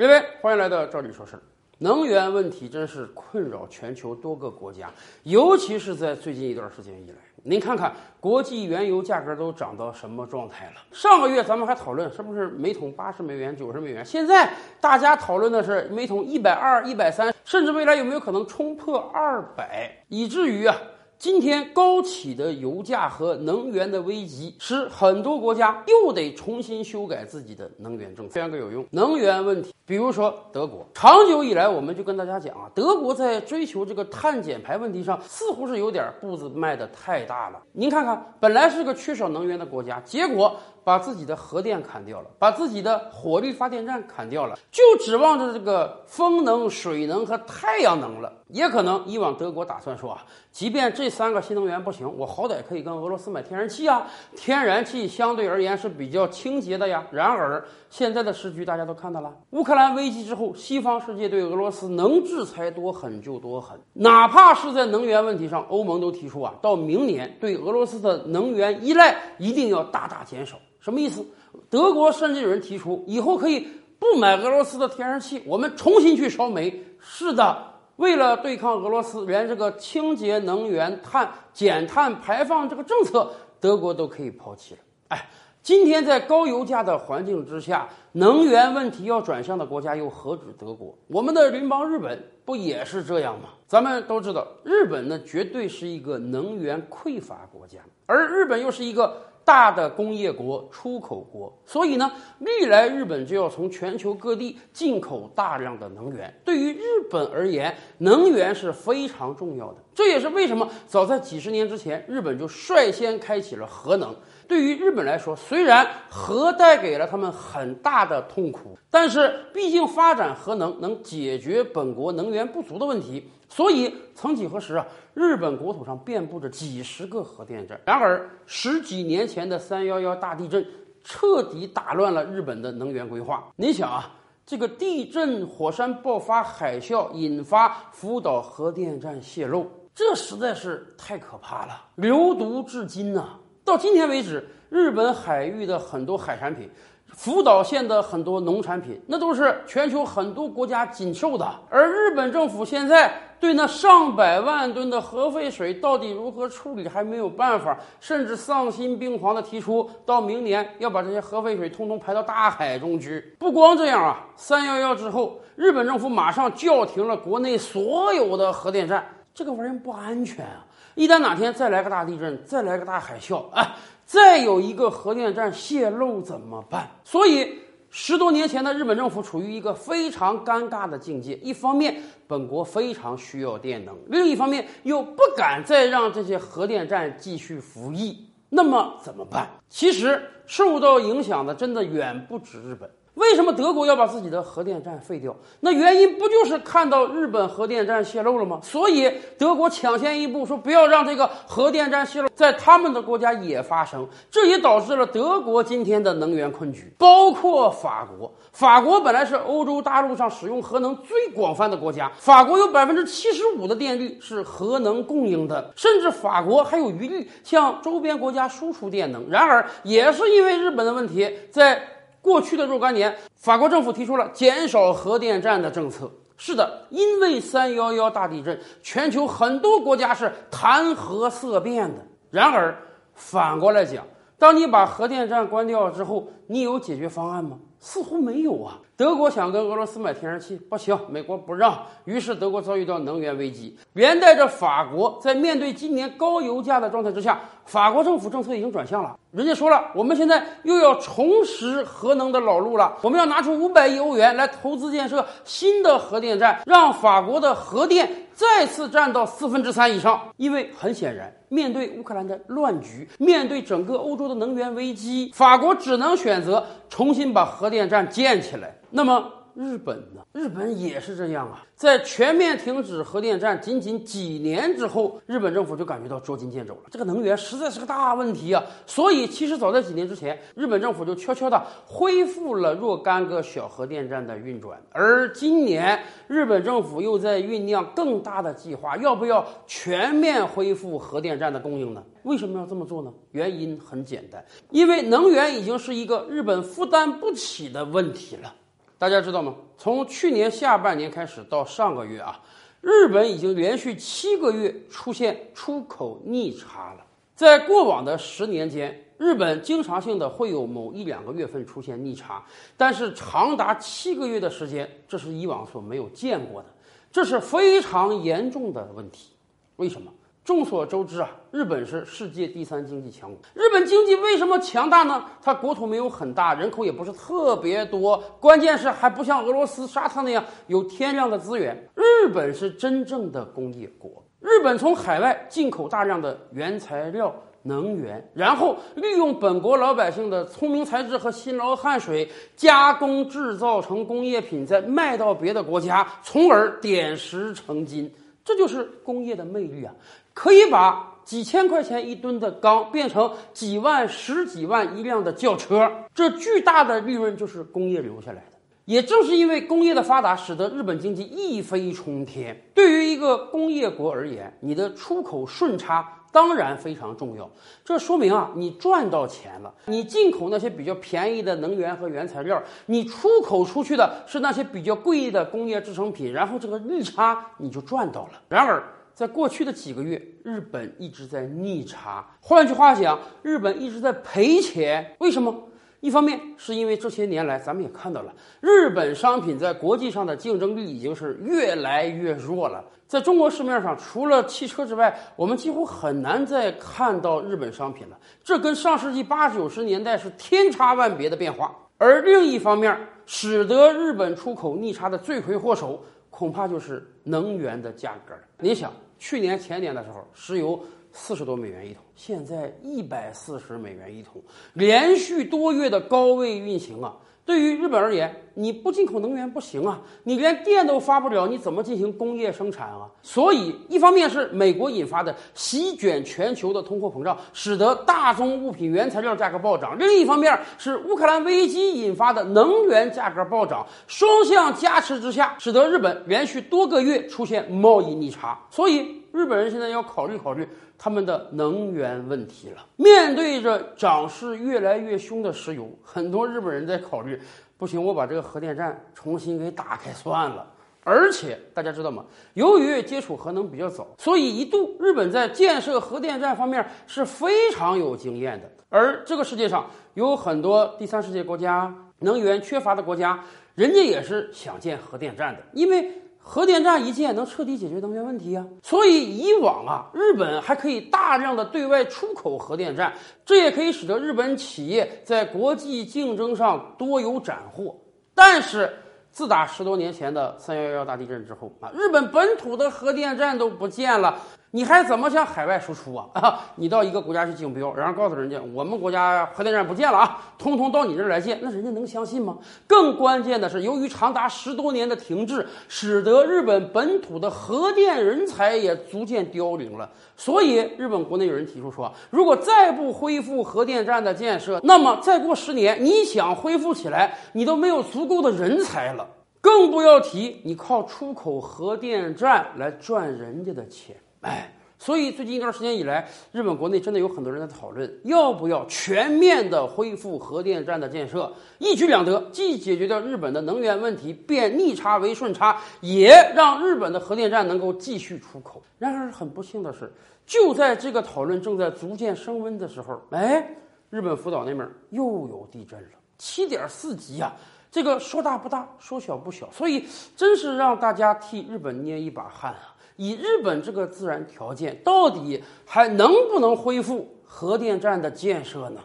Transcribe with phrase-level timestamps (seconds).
[0.00, 1.42] 各位，欢迎来到赵李说事儿。
[1.78, 4.88] 能源问题真是困扰全球多个国家，
[5.24, 7.16] 尤其是在最近一段时间以来。
[7.42, 10.74] 您看看国际原油价格都涨到什么状态了？
[10.92, 14.48] 上个月咱们还讨论是不是每桶八十美元、九十美元，现在
[14.80, 20.76] 大家讨论的是每桶一百二、一百三，甚至未来有没有可能冲破二百，以至于啊。
[21.18, 28.86] 今天高企的油价和能源的危机，使很多国家又得重新修改自己的能源政策，非常有用。
[28.92, 37.60] 能源问题，比如说德国，长久以来我们就跟大家讲啊，德国在追求这个碳减排问题上，似乎是有点步子迈得太大了。
[37.72, 40.56] 您看看，本来是个缺少能源的国家，结果。
[40.88, 48.32] 把自己的核电砍掉了，把自己的火力发电站砍掉了，就指望着这个风能、水能和太阳能了。
[48.48, 54.06] 也可能以往德国打算说啊，即便这三个新能源不行，我好歹可以跟俄罗斯买天然气啊。
[54.34, 57.06] 天然气相对而言是比较清洁的呀。
[57.10, 70.56] 然而现在的时局大家都看到了，乌克兰危机之后，西方世界对俄罗斯能制裁多狠就多狠，哪怕是在能源问题上，欧盟都提出啊，到明年对俄罗斯的能源依赖一定要大大减少。
[70.80, 71.26] 什么意思？
[71.70, 73.66] 德国甚至有人提出，以后可以
[73.98, 76.84] 不买俄罗斯的天然气，我们重新去烧煤。
[77.00, 84.80] 是的，为了对抗俄罗斯，连这个清洁能源、碳减碳排放这个政策，德国都可以抛弃了。
[85.08, 85.28] 哎，
[85.62, 90.96] 今天在高油价的环境之下，能源问题要转向的国家又何止德国？
[91.08, 93.48] 我们的邻邦日本不也是这样吗？
[93.66, 99.22] 咱们都知道，日本呢绝对是一个能源匮乏国家，而日本又是一个。
[99.48, 106.30] 大的工业国、出口国，所以呢，历来日本就要从全球各地进口大量的能源。
[106.44, 109.78] 对于日本而言，能源是非常重要的。
[109.94, 114.14] 这也是为什么早在几十年之前，日本就率先开启了核能。
[114.48, 123.28] 对于日本来说，虽然核带给了他们很大的痛苦，但是毕竟发展核能能解决本国能源不足的问题。
[123.50, 127.78] 所以，曾几何时啊，日本国土上遍布着几十个核电站。
[127.84, 130.66] 然而，十几年前的三幺幺大地震
[131.04, 133.46] 彻底打乱了日本的能源规划。
[133.56, 134.10] 你想啊，
[134.44, 143.30] 这个地震、火山爆发、海啸引发福岛核电站泄漏，这实在是太可怕了，流毒至今呐。
[143.68, 146.70] 到今天为止，日本海域的很多海产品。
[147.10, 151.46] 福岛县的很多农产品，那都是全球很多国家禁售的。
[151.70, 163.34] 而日本政府现在对那上百万吨的核废水到底如何处理还没有办法，甚至丧心病狂地提出到明年要把这些核废水通通排到大海中去。
[163.38, 169.04] 不光这样啊，三幺幺之后，日本政府马上叫停了国内所有的核电站，
[169.34, 170.66] 这个玩意不安全啊！
[170.98, 173.64] 一旦哪天再来个大地震，再来个大海啸，哎。
[174.04, 176.88] 再有一个核电站泄漏怎么办？
[177.04, 181.34] 所以十多年前的日本政府处于一个非常尴尬的境界。
[181.34, 181.94] 一方面，
[182.26, 188.26] 本国非常需要电能；另一方面，又不敢再让这些核电站继续服役。
[188.48, 189.46] 那么怎么办？
[189.68, 192.90] 其实受到影响的真的远不止日本。
[193.18, 195.34] 为什么德国要把自己的核电站废掉？
[195.60, 198.60] 那原因不就是看到日本核电站泄漏了吗？
[198.62, 206.92] 所以德国抢先一步说不要让这个核电站泄漏，在他们的国家也发生，这也导致了德国今天的能源困局。
[206.96, 219.28] 包括法国，法国本来是欧洲大陆上使用核能最广泛的国家，法国有百分之七十五的电力是核能供应的，甚至法国还有余力向周边国家输出电能。
[219.28, 221.82] 然而，也是因为日本的问题，在
[222.20, 226.10] 过去的若干年，法国政府提出了减少核电站的政策。
[226.36, 232.06] 是的，因为三幺幺大地震，全球很多国家是谈核色变的。
[232.30, 232.76] 然而，
[233.14, 234.06] 反过来讲，
[234.38, 237.58] 当你把核电站关掉之后，你有解决方案吗？
[237.80, 238.78] 似乎没有啊。
[238.98, 241.86] 德国想跟俄罗斯买天然气，不行，美国不让。
[242.04, 249.16] 于是德国遭遇到能源危机，连带着法国在面对今年高油价的状态之下，法国政府政策已经转向了。
[249.30, 260.20] 人家说了，我们现在又要重拾核能的老路了，我们要拿出五百亿欧元来投资建设新的核电站，让法国的核电再次占到四分之三以上。
[260.38, 268.74] 因为很显然，面对乌克兰的乱局，面对整个欧洲的能源危机，法国只能选择重新把核电站建起来。
[268.90, 270.22] 那么日本呢？
[270.32, 271.64] 日本也是这样啊。
[271.74, 276.82] 在全面停止核电站仅仅几年之后，日本政府就感觉到捉襟见肘了。
[276.90, 278.62] 这个能源实在是个大问题啊！
[278.86, 284.80] 所以，其实早在几年之前，日本政府就悄悄地恢复了若干个小核电站的运转。
[284.90, 292.02] 而今年，日本政府又在酝酿更大的计划，要不要全面恢复核电站的供应呢？
[292.22, 293.12] 为什么要这么做呢？
[293.32, 298.54] 原因很简单，因为能源已经是一个日本负担不起的问题了。
[298.98, 299.54] 大家知道吗？
[299.76, 302.40] 从去年下半年开始到上个月啊，
[302.80, 307.06] 日本已经连续七个月出现出口逆差了。
[307.36, 312.44] 在过往的十年间，日本经常性的会有某一两个月份出现逆差，
[312.76, 316.68] 但是长达七个月的时间，这是以往所没有见过的，
[317.12, 319.28] 这是非常严重的问题。
[319.76, 320.12] 为什么？
[320.48, 323.38] 众所周知啊，日本是世界第三经济强国。
[323.52, 325.22] 日本经济为什么强大呢？
[325.42, 331.76] 它国土没有很大，人口也不是特别多，关键是还不像俄罗斯、沙特那样有天量的资源。
[331.94, 337.30] 日本是真正的工业国，日本从海外进口大量的原材料、
[337.62, 348.10] 能源，然后利用本国老百姓的聪明才智和辛劳汗水加工制造成工业品，再卖到别的国家，从而点石成金。
[348.44, 349.92] 这就是工业的魅力啊！
[350.38, 358.52] 可以把几千块钱一吨的钢变成几万、十几万一辆的轿车，这巨大的利润就是工业留下来的。
[358.84, 362.56] 也正是因为工业的发达，使得日本经济一飞冲天。
[362.72, 366.14] 对于一个工业国而言，你的出口顺差。
[366.30, 367.50] 当然非常重要，
[367.82, 369.74] 这说明啊，你赚到钱了。
[369.86, 378.32] 你进口那些比较便宜的能源和原材料，你出口出去的是那些比较贵的工业制成品，然后这个利差你就赚到了。
[378.46, 378.82] 然而，
[379.18, 385.16] 在过去的几个月，日本一直在逆差，换句话讲，日本一直在赔钱。
[385.18, 385.52] 为什么？
[385.98, 392.84] 一方面是因为这些年来，咱们也看到了，日本商品在国际上的竞争力已经是越来越弱了。
[393.08, 398.16] 在中国市面上，除了汽车之外，我们几乎很难再看到日本商品了。
[398.44, 401.74] 这跟上世纪八九十年代是天差万别的变化。
[401.96, 408.40] 而另一方面，使得日本出口逆差的罪魁祸首，恐怕就是能源的价格了。
[408.60, 410.82] 你想，去年前年的时候，石油。
[411.12, 414.42] 四十多美元一桶，现在一百四十美元一桶，
[414.74, 417.16] 连续多月的高位运行啊！
[417.44, 423.08] 对于日本而言，你不进口能源不行啊，你连电都发不了，你怎么进行工业生产啊？
[423.22, 438.60] 所以，一方面是美国引发的席卷全球的通货膨胀，使得大宗物品原材料价格暴涨；另一方面是乌克兰危机引发的能源价格暴涨，双向加持之下，使得日本连续多个月出现贸易逆差。
[438.68, 440.68] 所以，日本人现在要考虑考虑。
[441.00, 442.84] 他们的能源问题了。
[442.96, 447.40] 面对着涨势越来越凶的石油，很多日本人在考虑：
[447.76, 450.66] 不行，我把这个核电站重新给打开算了。
[451.04, 452.24] 而且大家知道吗？
[452.54, 458.68] 由于接触核能比较早，所以一度日本在建设核电站方面是非常有经验的。
[458.88, 463.38] 而这个世界上有很多第三世界国家、能源缺乏的国家，
[463.76, 466.10] 人家也是想建核电站的，因为。
[466.50, 473.12] 核电站一建能彻底解决能源问题啊，所以以往啊，日本还可以大量的对外出口核电站，
[473.44, 477.94] 这也可以使得日本企业在国际竞争上多有斩获。
[478.34, 478.90] 但是
[479.30, 484.40] 自打十多年前的三幺幺大地震之后啊，日本本土的核电站都不见了。
[484.70, 486.26] 你还怎么向海外输出啊？
[486.34, 492.58] 啊，你到一个国家去竞标，然后告诉人家我们国家核电站不建了啊，通通到你这儿来建，那人家能相信吗？
[492.86, 500.10] 更关键的是，由于长达十多年的停滞，使得日本本土的核电人才也逐渐凋零了。
[500.36, 509.26] 所以，日本国内有人提出说，如果再不恢复核电站的建设，那么再过十年，你想恢复起来，你都没有足够的人才了，
[509.62, 514.14] 更不要提你靠出口核电站来赚人家的钱。
[514.40, 528.82] 哎，所以最近一段时间以来，日本国内真的有很多人在讨论，要不要全面的恢复核电站的建设，一举两得，既解决掉日本的能源问题，变逆差为顺差，也让日本的核电站能够继续出口。
[528.98, 530.12] 然而很不幸的是，
[530.46, 533.76] 就在这个讨论正在逐渐升温的时候，哎，
[534.10, 537.54] 日本福岛那边又有地震了，七点四级呀！
[537.90, 540.04] 这个说大不大，说小不小，所以
[540.36, 542.94] 真是让大家替日本捏一把汗啊！
[543.18, 549.00] 以日本这个自然条件，到底还能不能恢复核电站的建设呢？